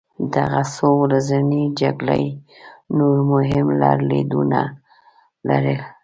[0.35, 2.25] دغه څو ورځنۍ جګړې
[2.97, 4.61] نور مهم لرلېدونه
[5.47, 5.79] لرل.